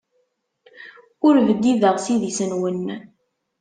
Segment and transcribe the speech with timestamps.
[1.27, 2.85] Ur bdideɣ s idis-nwen.